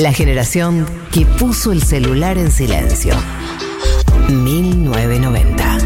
[0.00, 3.12] La generación que puso el celular en silencio.
[4.30, 5.78] 1990.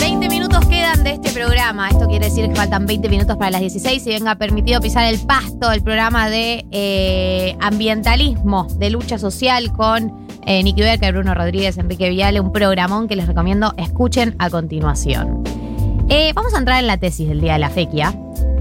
[0.00, 1.88] 20 minutos quedan de este programa.
[1.88, 5.18] Esto quiere decir que faltan 20 minutos para las 16 y venga permitido pisar el
[5.18, 11.76] pasto del programa de eh, ambientalismo, de lucha social con eh, Nicky Becker, Bruno Rodríguez,
[11.76, 15.42] Enrique Viale, un programón que les recomiendo escuchen a continuación.
[16.08, 18.14] Eh, vamos a entrar en la tesis del día de la fequia,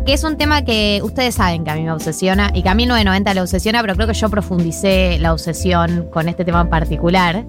[0.06, 2.76] que es un tema que ustedes saben que a mí me obsesiona y que a
[2.76, 6.70] mí 990 le obsesiona, pero creo que yo profundicé la obsesión con este tema en
[6.70, 7.46] particular,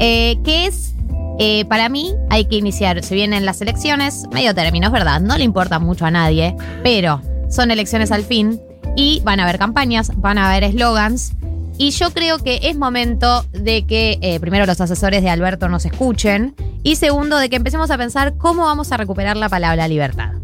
[0.00, 0.94] eh, que es,
[1.38, 5.38] eh, para mí, hay que iniciar, se vienen las elecciones, medio término, es verdad, no
[5.38, 8.60] le importa mucho a nadie, pero son elecciones al fin
[8.96, 11.32] y van a haber campañas, van a haber eslogans.
[11.78, 15.86] Y yo creo que es momento de que eh, primero los asesores de Alberto nos
[15.86, 20.41] escuchen y segundo de que empecemos a pensar cómo vamos a recuperar la palabra libertad.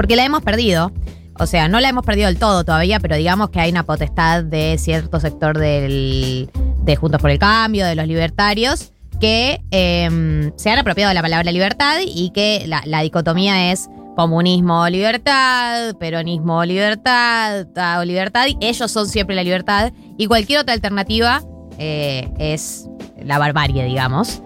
[0.00, 0.92] Porque la hemos perdido.
[1.38, 4.42] O sea, no la hemos perdido del todo todavía, pero digamos que hay una potestad
[4.42, 6.48] de cierto sector del,
[6.84, 11.20] de Juntos por el Cambio, de los libertarios, que eh, se han apropiado de la
[11.20, 17.66] palabra libertad y que la, dicotomía es comunismo o libertad, peronismo o libertad,
[18.00, 21.42] o libertad, y ellos son siempre la libertad, y cualquier otra alternativa
[21.76, 22.88] eh, es
[23.22, 24.40] la barbarie, digamos.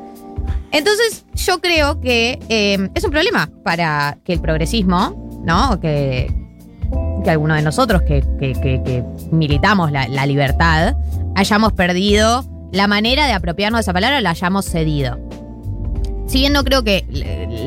[0.72, 5.78] Entonces, yo creo que eh, es un problema para que el progresismo, ¿no?
[5.80, 6.32] Que,
[7.24, 10.96] que alguno de nosotros que, que- que- que militamos la, la libertad
[11.34, 15.18] hayamos perdido la manera de apropiarnos de esa palabra, la hayamos cedido.
[16.26, 17.04] Si bien no creo que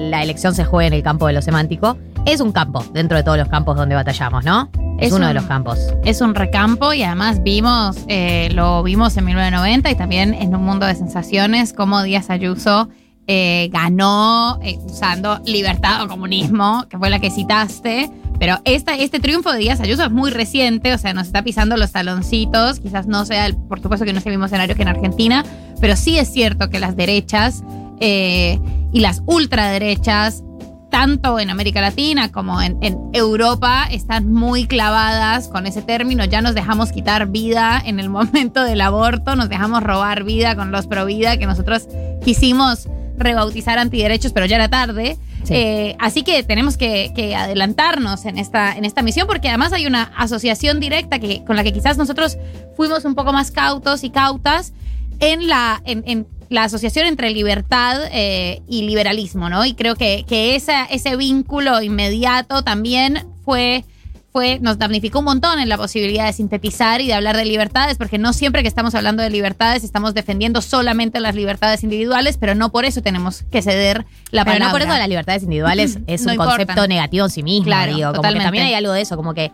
[0.09, 3.23] la elección se juegue en el campo de lo semántico, es un campo dentro de
[3.23, 4.69] todos los campos donde batallamos, ¿no?
[4.99, 5.79] Es, Es uno de los campos.
[6.03, 10.63] Es un recampo y además vimos, eh, lo vimos en 1990 y también en un
[10.65, 12.89] mundo de sensaciones, como Díaz Ayuso
[13.27, 18.09] eh, ganó eh, usando libertad o comunismo, que fue la que citaste.
[18.39, 21.75] Pero esta, este triunfo de Díaz Ayuso es muy reciente, o sea, nos está pisando
[21.75, 22.79] los taloncitos.
[22.79, 25.43] Quizás no sea, el- por supuesto que no es el mismo escenario que en Argentina,
[25.81, 27.63] pero sí es cierto que las derechas
[27.99, 28.59] eh,
[28.93, 30.43] y las ultraderechas
[30.91, 36.23] tanto en América Latina como en, en Europa están muy clavadas con ese término.
[36.23, 40.71] Ya nos dejamos quitar vida en el momento del aborto, nos dejamos robar vida con
[40.71, 41.87] los pro vida que nosotros
[42.23, 45.17] quisimos rebautizar antiderechos, pero ya era tarde.
[45.43, 45.53] Sí.
[45.53, 49.85] Eh, así que tenemos que, que adelantarnos en esta, en esta misión porque además hay
[49.85, 52.37] una asociación directa que, con la que quizás nosotros
[52.75, 54.73] fuimos un poco más cautos y cautas
[55.19, 59.65] en la, en, en la asociación entre libertad eh, y liberalismo, ¿no?
[59.65, 63.83] Y creo que, que esa, ese vínculo inmediato también fue,
[64.31, 67.97] fue, nos damnificó un montón en la posibilidad de sintetizar y de hablar de libertades,
[67.97, 72.53] porque no siempre que estamos hablando de libertades estamos defendiendo solamente las libertades individuales, pero
[72.53, 74.65] no por eso tenemos que ceder la Pero palabra.
[74.67, 76.57] no por eso las libertades individuales es No un importan.
[76.57, 78.13] concepto negativo en sí mismo, Claro, digo.
[78.13, 79.51] Como que también hay algo de eso, como que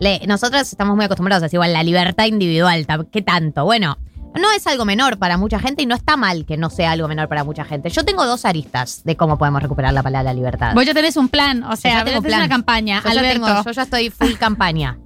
[0.00, 3.64] le- nosotros estamos muy acostumbrados a decir, igual, la libertad individual, ¿qué tanto?
[3.64, 3.96] Bueno,
[4.34, 7.08] no es algo menor para mucha gente y no está mal que no sea algo
[7.08, 7.88] menor para mucha gente.
[7.90, 10.74] Yo tengo dos aristas de cómo podemos recuperar la palabra libertad.
[10.74, 12.40] Vos ya tenés un plan, o sea, ya tengo tenés plan.
[12.40, 13.46] una campaña, Yo ya, Alberto.
[13.46, 14.98] tengo- yo ya estoy full campaña.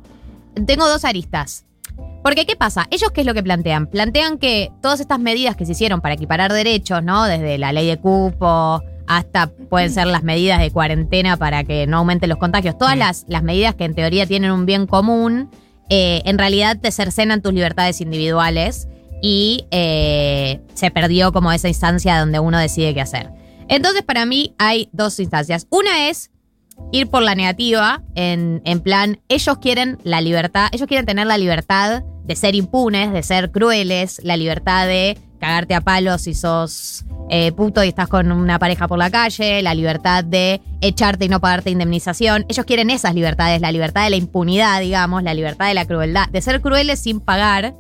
[0.67, 1.65] Tengo dos aristas.
[2.23, 2.87] Porque, ¿qué pasa?
[2.91, 3.87] Ellos, ¿qué es lo que plantean?
[3.87, 7.25] Plantean que todas estas medidas que se hicieron para equiparar derechos, ¿no?
[7.25, 11.99] Desde la ley de cupo hasta pueden ser las medidas de cuarentena para que no
[11.99, 12.77] aumenten los contagios.
[12.79, 15.51] Todas las, las medidas que en teoría tienen un bien común,
[15.89, 18.87] eh, en realidad te cercenan tus libertades individuales
[19.23, 23.31] y eh, se perdió como esa instancia donde uno decide qué hacer.
[23.69, 25.67] Entonces, para mí hay dos instancias.
[25.71, 26.31] Una es
[26.93, 31.39] ir por la negativa, en, en plan, ellos quieren la libertad, ellos quieren tener la
[31.39, 37.05] libertad de ser impunes, de ser crueles, la libertad de cagarte a palos si sos
[37.31, 41.29] eh, puto y estás con una pareja por la calle, la libertad de echarte y
[41.29, 42.45] no pagarte indemnización.
[42.49, 46.29] Ellos quieren esas libertades, la libertad de la impunidad, digamos, la libertad de la crueldad,
[46.29, 47.75] de ser crueles sin pagar.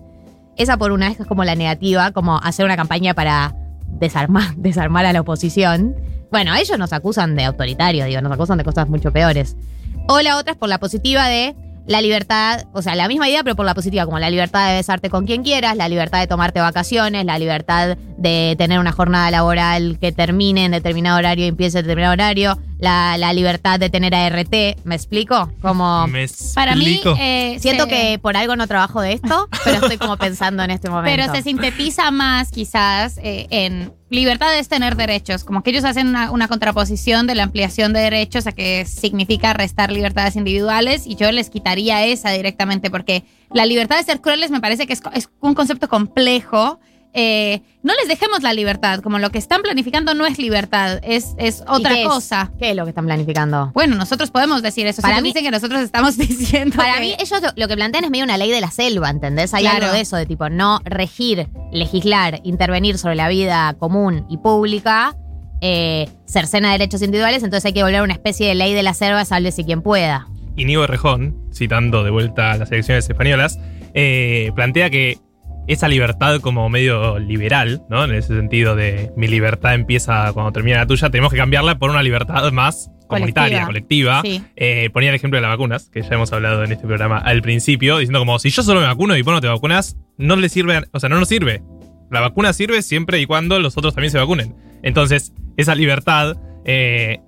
[0.61, 3.55] Esa por una es como la negativa, como hacer una campaña para
[3.87, 5.97] desarmar, desarmar a la oposición.
[6.31, 9.57] Bueno, ellos nos acusan de autoritarios, digo, nos acusan de cosas mucho peores.
[10.07, 11.57] O la otra es por la positiva de
[11.87, 14.77] la libertad, o sea, la misma idea, pero por la positiva, como la libertad de
[14.77, 19.31] besarte con quien quieras, la libertad de tomarte vacaciones, la libertad de tener una jornada
[19.31, 23.91] laboral que termine en determinado horario y empiece en determinado horario, la, la libertad de
[23.91, 24.53] tener ART,
[24.85, 25.53] ¿me explico?
[25.61, 26.07] Como...
[26.09, 27.17] Me Para mí, explico.
[27.21, 30.71] eh, Siento se- que por algo no trabajo de esto, pero estoy como pensando en
[30.71, 31.15] este momento.
[31.23, 36.09] Pero se sintetiza más quizás eh, en libertad es tener derechos, como que ellos hacen
[36.09, 41.15] una, una contraposición de la ampliación de derechos a que significa restar libertades individuales y
[41.15, 43.23] yo les quitaría esa directamente porque
[43.53, 46.81] la libertad de ser crueles me parece que es, co- es un concepto complejo
[47.13, 51.35] eh, no les dejemos la libertad, como lo que están planificando no es libertad, es,
[51.39, 52.09] es otra qué es?
[52.09, 52.53] cosa.
[52.59, 53.71] ¿Qué es lo que están planificando?
[53.75, 55.03] Bueno, nosotros podemos decir eso.
[55.03, 56.77] Para mí- mí dicen que nosotros estamos diciendo.
[56.77, 59.11] Para que- mí, ellos lo, lo que plantean es medio una ley de la selva,
[59.11, 59.55] ¿entendés?
[59.55, 59.85] Hay Claro.
[59.87, 65.17] algo de eso, de tipo, no regir, legislar, intervenir sobre la vida común y pública,
[65.63, 68.95] eh, cercena derechos individuales, entonces hay que volver a una especie de ley de la
[68.95, 70.27] selva, sálvese quien pueda.
[70.57, 73.59] Inigo Errejón, citando de vuelta a las elecciones españolas,
[73.95, 75.19] eh, plantea que
[75.73, 78.05] esa libertad como medio liberal, ¿no?
[78.05, 81.91] En ese sentido de mi libertad empieza cuando termina la tuya, tenemos que cambiarla por
[81.91, 84.21] una libertad más comunitaria, colectiva.
[84.23, 84.43] Sí.
[84.57, 87.41] Eh, ponía el ejemplo de las vacunas, que ya hemos hablado en este programa al
[87.41, 90.49] principio, diciendo como si yo solo me vacuno y vos no te vacunas, no le
[90.49, 91.63] sirve, o sea, no nos sirve.
[92.11, 94.57] La vacuna sirve siempre y cuando los otros también se vacunen.
[94.83, 97.21] Entonces, esa libertad, eh,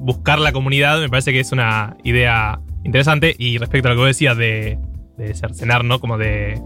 [0.00, 3.36] buscar la comunidad, me parece que es una idea interesante.
[3.38, 4.78] Y respecto a lo que vos decías de,
[5.16, 6.00] de cercenar, ¿no?
[6.00, 6.60] Como de,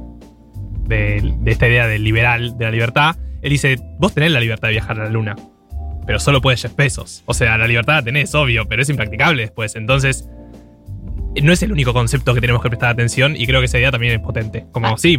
[0.91, 4.69] de, de esta idea del liberal, de la libertad, él dice, vos tenés la libertad
[4.69, 5.37] de viajar a la luna,
[6.07, 7.23] pero solo puedes Jeff Bezos.
[7.25, 9.75] O sea, la libertad la tenés, obvio, pero es impracticable después.
[9.77, 10.29] Entonces,
[11.43, 13.91] no es el único concepto que tenemos que prestar atención y creo que esa idea
[13.91, 14.67] también es potente.
[14.73, 14.95] Como, Ah.
[14.99, 15.17] sí,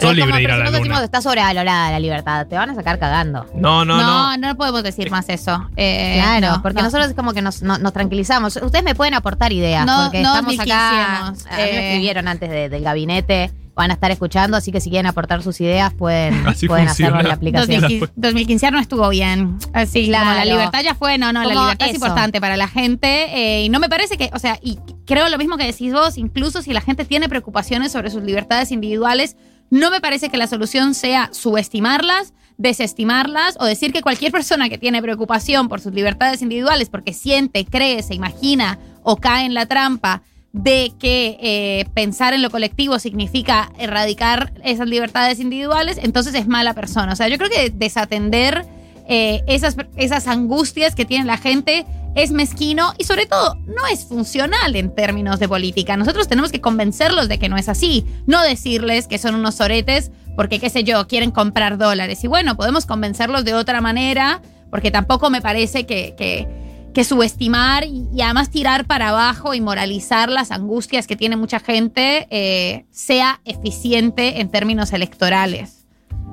[0.00, 1.04] como, libre de ir a si la nosotros decimos luna.
[1.04, 3.44] está sobrevalorada la libertad, te van a sacar cagando.
[3.54, 4.36] No, no, no.
[4.36, 5.68] no, no, podemos decir más eso.
[5.76, 6.84] Eh, Claro, no, porque no.
[6.84, 8.56] nosotros es como que nos, no- nos tranquilizamos.
[8.56, 11.26] Ustedes me pueden aportar ideas, No- porque no estamos acá.
[11.28, 11.88] A mí me eh.
[11.90, 15.60] escribieron antes de- del gabinete, van a estar escuchando, así que si quieren aportar sus
[15.60, 17.08] ideas, pueden, Así pueden funciona.
[17.16, 17.80] hacerlo en la aplicación.
[17.80, 19.56] 2015, 2015 no estuvo bien.
[19.72, 20.26] Así, Claro.
[20.26, 23.24] como la libertad ya fue, no, no, la libertad es importante para la gente.
[23.34, 26.18] eh, y no me parece que, o sea, y creo lo mismo que decís vos,
[26.18, 29.36] incluso si la gente tiene preocupaciones sobre sus libertades individuales,
[29.70, 34.76] no me parece que la solución sea subestimarlas, desestimarlas o decir que cualquier persona que
[34.78, 39.66] tiene preocupación por sus libertades individuales porque siente, cree, se imagina o cae en la
[39.66, 40.22] trampa
[40.52, 46.74] de que eh, pensar en lo colectivo significa erradicar esas libertades individuales, entonces es mala
[46.74, 47.12] persona.
[47.12, 48.66] O sea, yo creo que desatender
[49.08, 54.04] eh, esas, esas angustias que tiene la gente es mezquino y sobre todo no es
[54.04, 55.96] funcional en términos de política.
[55.96, 60.10] Nosotros tenemos que convencerlos de que no es así, no decirles que son unos soretes
[60.36, 62.22] porque, qué sé yo, quieren comprar dólares.
[62.24, 66.14] Y bueno, podemos convencerlos de otra manera porque tampoco me parece que...
[66.16, 66.60] que
[66.92, 71.60] que subestimar y, y además tirar para abajo y moralizar las angustias que tiene mucha
[71.60, 75.82] gente eh, sea eficiente en términos electorales.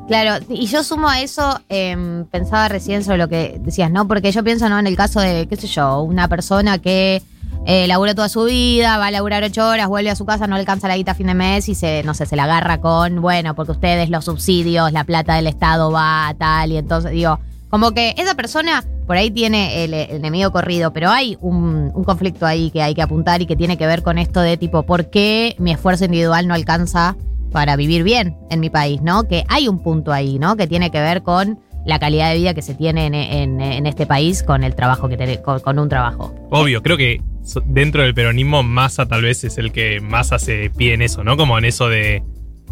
[0.07, 4.07] Claro, y yo sumo a eso, em, pensaba recién sobre lo que decías, ¿no?
[4.07, 4.79] Porque yo pienso, ¿no?
[4.79, 7.21] En el caso de, qué sé yo, una persona que
[7.67, 10.55] eh, laburó toda su vida, va a laburar ocho horas, vuelve a su casa, no
[10.55, 13.21] alcanza la guita a fin de mes y se, no sé, se la agarra con,
[13.21, 17.39] bueno, porque ustedes los subsidios, la plata del Estado va a tal, y entonces digo,
[17.69, 22.03] como que esa persona por ahí tiene el, el enemigo corrido, pero hay un, un
[22.03, 24.83] conflicto ahí que hay que apuntar y que tiene que ver con esto de tipo,
[24.83, 27.15] ¿por qué mi esfuerzo individual no alcanza
[27.51, 29.23] para vivir bien en mi país, ¿no?
[29.27, 30.55] Que hay un punto ahí, ¿no?
[30.55, 33.85] Que tiene que ver con la calidad de vida que se tiene en, en- en
[33.87, 36.35] este país con el trabajo que tiene, con, con un trabajo.
[36.51, 37.21] Obvio, creo que
[37.65, 41.35] dentro del peronismo Massa tal vez es el que más hace pie en eso, ¿no?
[41.37, 42.21] Como en eso de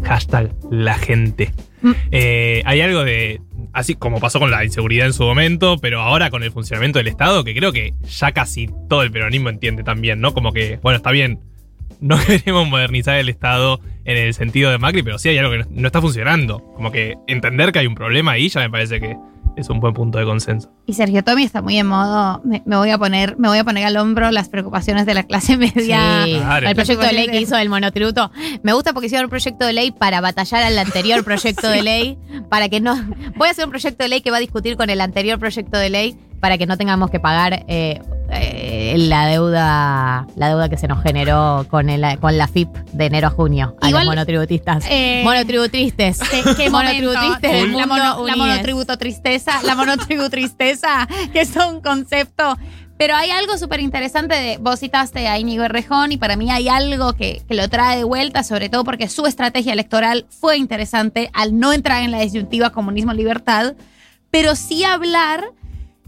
[0.04, 1.52] hashtag la gente.
[1.82, 1.90] Mm.
[2.12, 3.40] Eh, hay algo de,
[3.78, 7.08] así como pasó con la inseguridad en su momento, pero ahora con el funcionamiento del
[7.08, 10.34] Estado, que creo que ya casi todo el peronismo entiende también, ¿no?
[10.34, 11.40] Como que, bueno, está bien,
[12.00, 15.64] no queremos modernizar el Estado en el sentido de Macri, pero sí hay algo que
[15.70, 16.58] no, está funcionando.
[16.74, 19.16] Como que entender que hay un problema ahí ya me parece que
[19.58, 20.70] es un buen punto de consenso.
[20.86, 23.64] Y Sergio Tommy está muy en modo, me, me voy a poner, me voy a
[23.64, 26.24] poner al hombro las preocupaciones de la clase media.
[26.24, 26.68] Sí, Claro.
[26.68, 28.30] el proyecto de ley que hizo del monotributo.
[28.62, 32.18] Me gusta porque hicieron un proyecto de ley para batallar al anterior proyecto de ley,
[32.48, 32.94] para que no...
[33.36, 35.76] Voy a hacer un proyecto de ley que va a discutir con el anterior proyecto
[35.78, 40.76] de ley para que no tengamos que pagar eh, eh, la deuda la deuda que
[40.76, 44.12] se nos generó con, el, con la FIP de enero a junio a Igual, los
[44.14, 44.84] monotributistas.
[44.88, 45.22] eh,
[47.48, 52.56] del la, mono- la monotributo tristeza, la monotributo tristeza, que es un concepto.
[52.98, 56.68] Pero hay algo súper interesante de, vos citaste a Íñigo Errejón y para mí hay
[56.68, 61.30] algo que, que lo trae de vuelta, sobre todo porque su estrategia electoral fue interesante
[61.32, 63.74] al no entrar en la disyuntiva comunismo-libertad,
[64.32, 65.44] pero sí hablar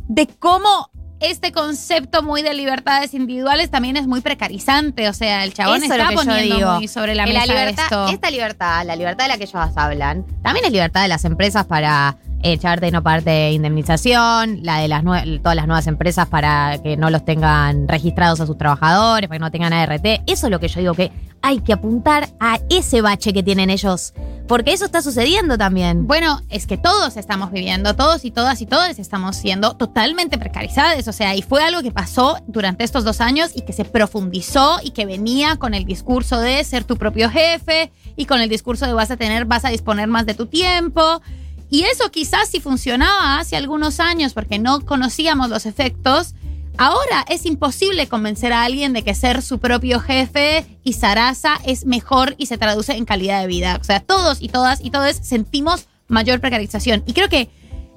[0.09, 0.90] de cómo
[1.21, 5.09] este concepto muy de libertades individuales también es muy precarizante.
[5.09, 6.75] O sea, el chabón Eso está poniendo digo.
[6.75, 8.09] muy sobre la mesa libertad, esto.
[8.09, 11.67] Esta libertad, la libertad de la que ellos hablan, también es libertad de las empresas
[11.67, 16.79] para echarte y no pagarte de indemnización, la de las todas las nuevas empresas para
[16.83, 20.07] que no los tengan registrados a sus trabajadores, para que no tengan ART.
[20.27, 21.13] Eso es lo que yo digo que
[21.43, 24.15] hay que apuntar a ese bache que tienen ellos,
[24.51, 26.09] porque eso está sucediendo también.
[26.09, 31.07] Bueno, es que todos estamos viviendo, todos y todas y todas estamos siendo totalmente precarizados.
[31.07, 34.81] O sea, y fue algo que pasó durante estos dos años y que se profundizó
[34.83, 38.87] y que venía con el discurso de ser tu propio jefe y con el discurso
[38.87, 41.23] de vas a tener, vas a disponer más de tu tiempo.
[41.71, 46.35] Y eso quizás si funcionaba hace algunos años porque no conocíamos los efectos,
[46.79, 51.85] ahora es imposible convencer a alguien de que ser su propio jefe y zaraza es
[51.87, 53.79] mejor y se traduce en calidad de vida.
[53.81, 57.03] O sea, todos y todas y todos sentimos mayor precarización.
[57.07, 57.49] Y creo que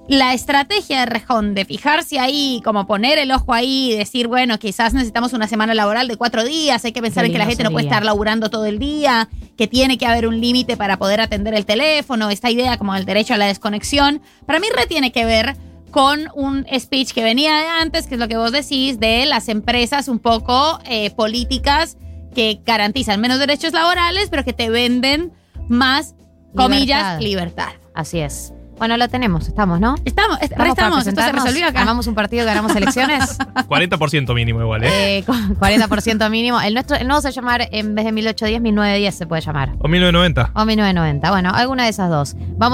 [0.08, 4.60] la estrategia de Rejón de fijarse ahí, como poner el ojo ahí y decir, bueno,
[4.60, 7.64] quizás necesitamos una semana laboral de cuatro días, hay que pensar en que la gente
[7.64, 11.22] no puede estar laburando todo el día, que tiene que haber un límite para poder
[11.22, 15.14] atender el teléfono, esta idea como el derecho a la desconexión, para mí re tiene
[15.14, 15.56] que ver
[15.94, 19.48] con un speech que venía de antes, que es lo que vos decís, de las
[19.48, 21.98] empresas un poco eh, políticas
[22.36, 25.32] que garantizan menos derechos laborales, pero que te venden
[25.70, 26.16] más,
[26.56, 27.70] comillas, libertad.
[27.94, 28.54] Así es.
[28.80, 29.96] Bueno, lo tenemos, estamos, ¿no?
[30.04, 31.82] Estamos, est- Estamos estamos, esto se resolvió acá.
[31.82, 33.38] Armamos un partido, ganamos elecciones.
[33.70, 35.20] 40% mínimo igual, ¿eh?
[35.20, 36.60] Eh, con 40% mínimo.
[36.60, 39.74] El nuestro, el nuevo se llamar, en vez de 1810, 1910 se puede llamar.
[39.80, 40.52] O 1990.
[40.60, 41.30] O 1990.
[41.30, 42.36] Bueno, alguna de esas dos.
[42.58, 42.70] Vamos a